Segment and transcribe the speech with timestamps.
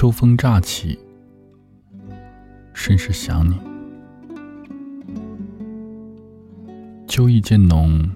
[0.00, 0.98] 秋风乍起，
[2.72, 3.60] 甚是想你。
[7.06, 8.08] 秋意渐浓，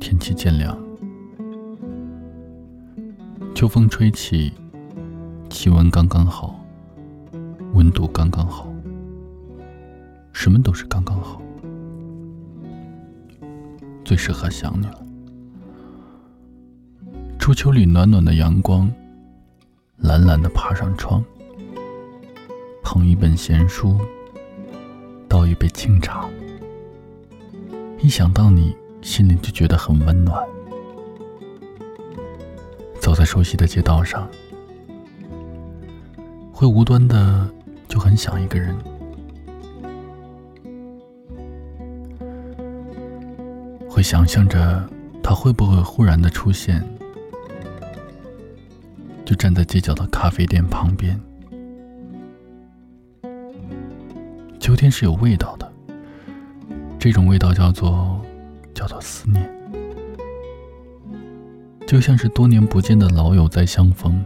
[0.00, 0.74] 天气渐凉。
[3.54, 4.50] 秋风吹起，
[5.50, 6.58] 气温刚刚好，
[7.74, 8.72] 温度刚刚好，
[10.32, 11.38] 什么都是刚刚好，
[14.06, 15.06] 最适合想你了。
[17.38, 18.90] 初秋里暖暖的阳光，
[19.98, 21.24] 懒懒的爬上窗，
[22.82, 23.98] 捧一本闲书，
[25.28, 26.28] 倒一杯清茶。
[28.00, 30.46] 一想到你，心里就觉得很温暖。
[33.00, 34.28] 走在熟悉的街道上，
[36.52, 37.48] 会无端的
[37.88, 38.76] 就很想一个人，
[43.88, 44.88] 会想象着
[45.22, 46.84] 他会不会忽然的出现，
[49.26, 51.20] 就站在街角的咖啡店旁边。
[54.60, 55.70] 秋天是有味道的。
[56.98, 58.20] 这种味道叫做
[58.72, 59.48] 叫做思念，
[61.86, 64.24] 就像是多年不见的老友再相逢，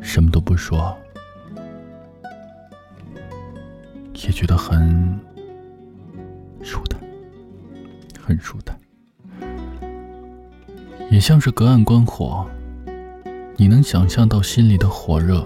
[0.00, 0.94] 什么都不说，
[4.14, 5.18] 也觉得很
[6.62, 7.00] 舒坦，
[8.20, 8.78] 很舒坦。
[11.10, 12.46] 也像是隔岸观火，
[13.60, 15.44] 你能想象到心里的火热，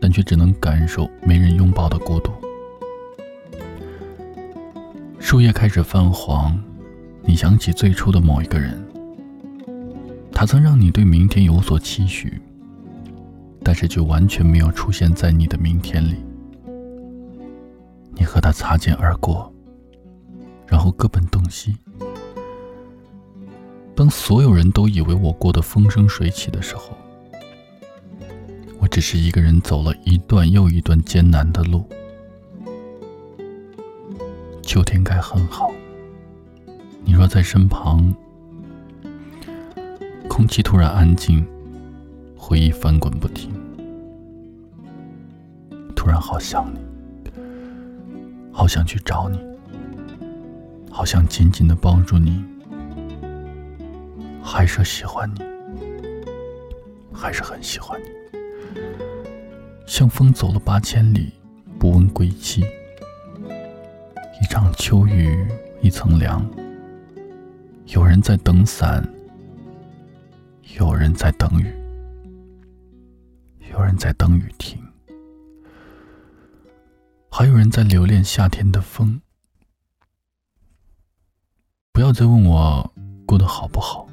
[0.00, 2.30] 但却只能感受没人拥抱的孤独。
[5.18, 6.56] 树叶开始泛黄，
[7.24, 8.80] 你想起最初的某一个人，
[10.30, 12.40] 他曾让你对明天有所期许，
[13.64, 16.14] 但是却完全没有出现在你的明天里。
[18.14, 19.52] 你和他擦肩而过，
[20.68, 21.76] 然后各奔东西。
[23.96, 26.94] 当所有人都以为我过得风生水起的时候，
[28.78, 31.82] 我只是一个人走了一段又一段艰难的路。
[34.62, 35.72] 秋天该很好。
[37.04, 38.14] 你若在身旁，
[40.28, 41.46] 空气突然安静，
[42.36, 43.50] 回忆翻滚不停，
[45.94, 46.80] 突然好想你，
[48.52, 49.38] 好想去找你，
[50.90, 52.44] 好想紧紧的抱住你，
[54.48, 55.40] 还是喜欢你，
[57.12, 58.06] 还是很喜欢你，
[59.88, 61.32] 像风走了八千里，
[61.80, 62.64] 不问归期。
[64.40, 65.44] 一场秋雨
[65.82, 66.48] 一层凉，
[67.86, 69.04] 有人在等伞，
[70.78, 71.74] 有人在等雨，
[73.72, 74.80] 有人在等雨停，
[77.28, 79.20] 还有人在留恋夏天的风。
[81.92, 82.92] 不要再问我
[83.26, 84.05] 过得好不好，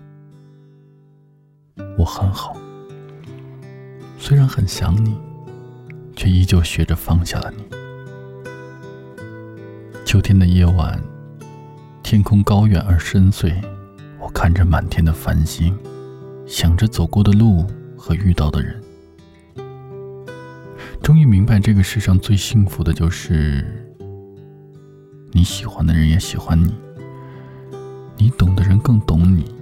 [1.97, 2.57] 我很好，
[4.17, 5.15] 虽然很想你，
[6.15, 7.63] 却依旧学着放下了你。
[10.05, 10.99] 秋天的夜晚，
[12.01, 13.53] 天空高远而深邃。
[14.19, 15.77] 我看着满天的繁星，
[16.45, 17.65] 想着走过的路
[17.97, 18.81] 和遇到的人，
[21.01, 23.65] 终于明白，这个世上最幸福的就是
[25.31, 26.73] 你喜欢的人也喜欢你，
[28.17, 29.53] 你懂的人更懂你，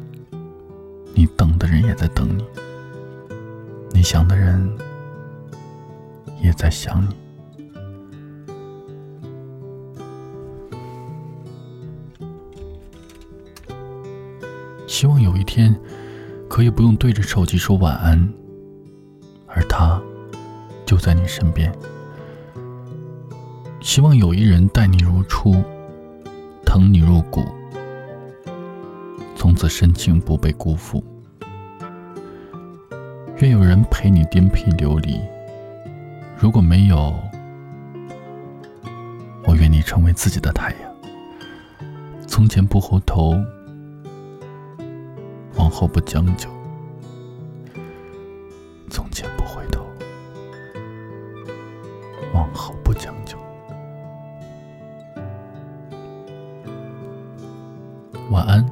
[1.14, 2.44] 你等的人也在等你，
[3.94, 4.72] 你想的人
[6.42, 7.16] 也在想你。
[14.88, 15.76] 希望有一天，
[16.48, 18.32] 可以不用对着手机说晚安，
[19.48, 20.02] 而他
[20.86, 21.74] 就在你身边。
[23.80, 25.56] 希望有一人待你如初，
[26.64, 27.44] 疼你入骨，
[29.52, 31.04] 从此深情不被辜负。
[33.40, 35.20] 愿有人陪你颠沛流离，
[36.40, 37.14] 如果没有，
[39.46, 40.90] 我愿你成为自己的太阳，
[42.26, 43.34] 从前不回头。
[45.58, 46.50] 往后不将就，
[48.90, 49.86] 从前不回头，
[52.34, 53.38] 往后不将就。
[58.30, 58.66] 晚安，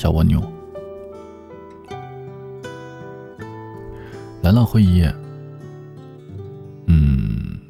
[0.00, 0.40] 小蜗牛。
[4.40, 5.06] 来了会议。
[6.86, 7.60] 嗯，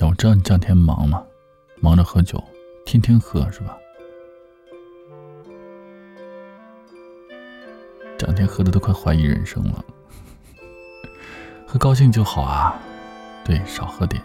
[0.00, 1.22] 我知道你这两天忙嘛，
[1.80, 2.42] 忙着喝酒，
[2.84, 3.78] 天天喝是吧？
[8.18, 9.84] 这两天喝的都快怀疑人生了，
[11.64, 12.74] 喝高兴就好啊，
[13.44, 14.20] 对，少喝点。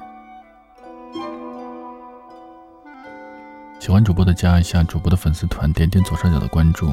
[3.79, 6.91] 喜欢主播的加一下主播的粉丝团，点点左上角的关注。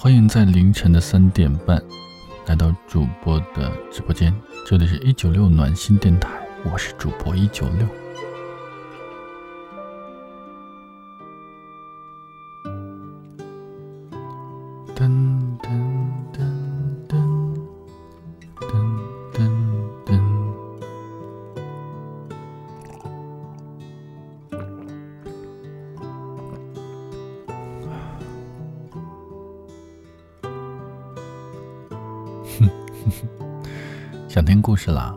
[0.00, 1.82] 欢迎在凌晨的三点半
[2.46, 4.32] 来到主播的直播间，
[4.64, 6.30] 这里是一九六暖心电台，
[6.62, 8.07] 我是主播一九六。
[34.28, 35.16] 想听故事啦？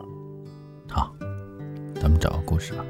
[0.90, 1.14] 好，
[1.96, 2.86] 咱们找个故事吧。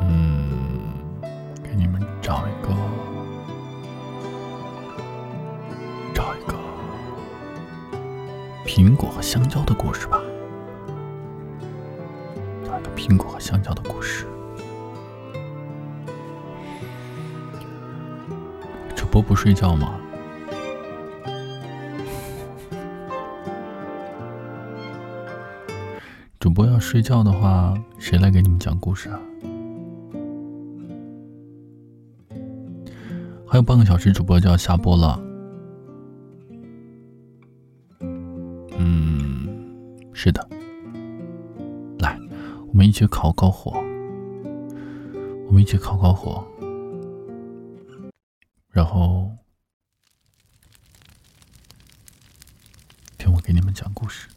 [0.00, 0.94] 嗯，
[1.62, 2.74] 给你们找一个，
[6.14, 6.54] 找一个
[8.64, 10.20] 苹果和香蕉的故事吧。
[12.64, 14.26] 找一个苹果和香蕉的故事。
[19.14, 19.94] 主播不睡觉吗？
[26.40, 29.20] 主播要睡觉的话，谁来给你们讲故事啊？
[33.46, 35.20] 还有半个小时，主播就要下播了。
[38.00, 39.48] 嗯，
[40.12, 40.44] 是的。
[42.00, 42.18] 来，
[42.66, 43.80] 我们一起烤烤火。
[45.46, 46.44] 我们一起烤烤火。
[48.74, 49.30] 然后，
[53.16, 54.28] 听我给你们讲故事。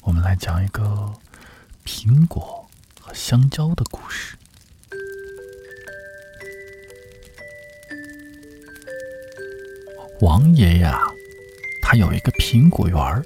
[0.00, 1.12] 我们来讲一个
[1.84, 2.66] 苹果
[2.98, 4.38] 和香蕉的故事。
[10.22, 10.90] 王爷爷，
[11.82, 13.22] 他有一个苹果园儿。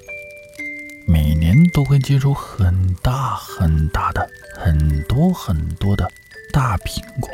[1.48, 6.06] 年都会结出很大很大的、很多很多的
[6.52, 7.30] 大苹果，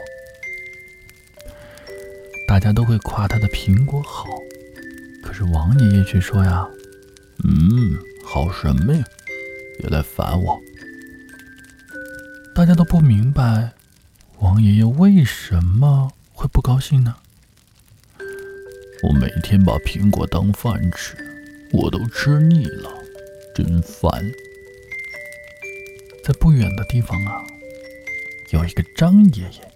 [2.46, 4.26] 大家都会夸他的苹果好。
[5.20, 6.64] 可是王爷爷却说呀
[7.42, 9.04] ：“嗯，好什么呀？
[9.80, 10.60] 别来烦我。”
[12.54, 13.72] 大家都不明白，
[14.38, 17.16] 王爷爷为什么会不高兴呢？
[19.02, 21.16] 我每天把苹果当饭吃，
[21.72, 22.88] 我都吃腻了。
[23.54, 24.10] 真烦！
[26.24, 27.44] 在不远的地方啊，
[28.50, 29.72] 有一个张爷爷，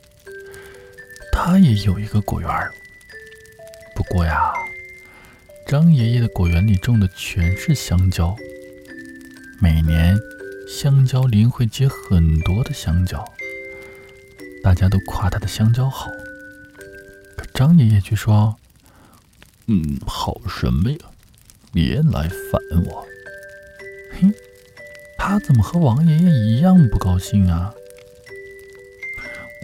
[1.30, 2.50] 他也有一个果园
[3.94, 4.52] 不过呀，
[5.66, 8.34] 张爷爷的果园里种的全是香蕉，
[9.60, 10.18] 每年
[10.68, 13.24] 香蕉林会结很多的香蕉，
[14.62, 16.10] 大家都夸他的香蕉好。
[17.36, 18.56] 可张爷爷却说
[19.66, 20.98] ：“嗯，好什么呀？
[21.72, 23.06] 别来烦我。”
[24.20, 24.28] 嘿，
[25.16, 27.72] 他怎么和王爷爷一样不高兴啊？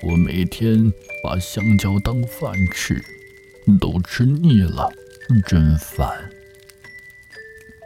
[0.00, 0.92] 我每天
[1.24, 3.02] 把香蕉当饭吃，
[3.80, 4.88] 都吃腻了，
[5.44, 6.30] 真烦。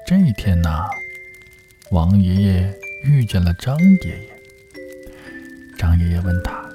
[0.06, 0.87] 这一天呐，
[1.91, 4.38] 王爷爷遇见了张爷爷。
[5.79, 6.69] 张爷爷问他：“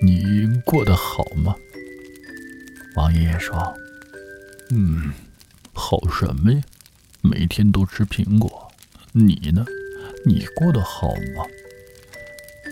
[0.00, 1.56] 你过得好吗？”
[2.94, 3.56] 王爷爷说
[4.70, 5.12] ：“嗯，
[5.72, 6.62] 好什么呀？”
[7.28, 8.70] 每天都吃苹果，
[9.10, 9.64] 你呢？
[10.24, 11.44] 你过得好吗？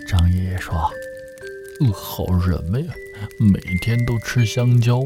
[0.07, 0.73] 张爷爷说
[1.93, 2.93] ：“好什么呀？
[3.37, 5.05] 每天都吃香蕉。”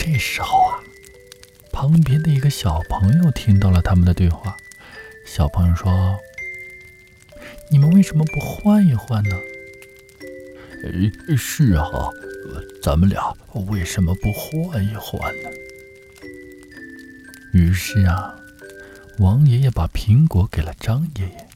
[0.00, 0.82] 这时候啊，
[1.70, 4.56] 旁边的一个小朋友听到了他们的对话。
[5.24, 6.18] 小朋友说
[7.70, 9.36] ：“你们为什么不换一换呢？”
[10.82, 12.10] 哎，是啊，
[12.82, 13.32] 咱们俩
[13.68, 15.50] 为什么不换一换呢？
[17.56, 18.38] 于是啊，
[19.18, 21.48] 王爷爷把苹果给了张爷爷，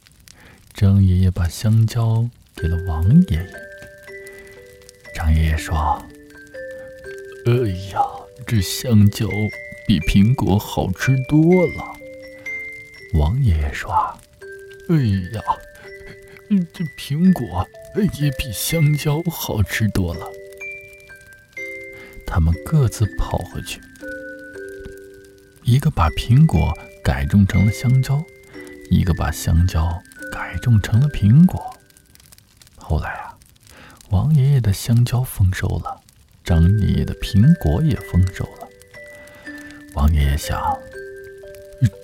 [0.73, 2.27] 张爷爷把香蕉
[2.57, 3.51] 给了王爷爷。
[5.15, 6.03] 张爷爷说
[7.45, 7.53] ：“哎
[7.93, 8.01] 呀，
[8.47, 9.29] 这香蕉
[9.87, 11.85] 比苹果好吃多了。”
[13.13, 13.93] 王爷爷说
[14.89, 14.97] ：“哎
[15.35, 15.43] 呀，
[16.73, 17.69] 这苹果
[18.19, 20.27] 也比香蕉好吃多了。”
[22.27, 23.79] 他们各自跑回去。
[25.63, 28.23] 一个把苹果改种成了香蕉，
[28.91, 30.03] 一个把香蕉
[30.33, 31.75] 改种成了苹果。
[32.77, 33.37] 后来啊，
[34.11, 36.01] 王爷爷的香蕉丰收了，
[36.45, 38.69] 张爷爷的苹果也丰收了。
[39.95, 40.77] 王爷爷想，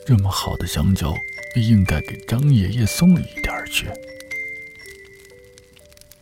[0.06, 1.14] 这么好的香蕉，
[1.56, 3.88] 应该给张爷爷送一点去。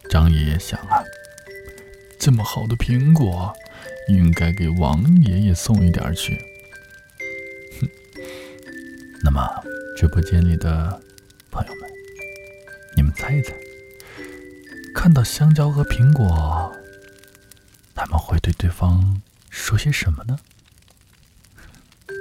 [0.08, 1.02] 张爷爷想啊，
[2.18, 3.52] 这么好的苹果，
[4.08, 6.40] 应该给王爷爷送一点去。
[9.24, 9.64] 那么，
[9.96, 11.00] 直播间里的
[11.50, 11.90] 朋友们，
[12.94, 13.54] 你们猜一猜，
[14.94, 16.70] 看到香蕉和苹果，
[17.94, 20.38] 他们会对对方说些什么呢？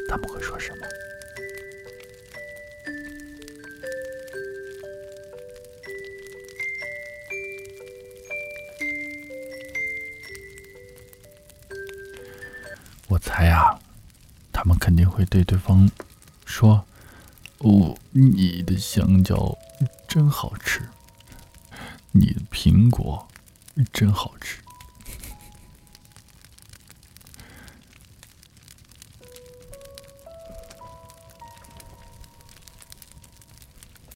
[0.08, 0.88] 他们会说什么？
[13.10, 13.78] 我猜啊，
[14.54, 15.92] 他们肯定会对对方
[16.46, 16.84] 说
[17.64, 19.58] ：“哦，你的香蕉
[20.08, 20.82] 真好吃，
[22.12, 23.28] 你的苹果
[23.92, 24.58] 真好吃。”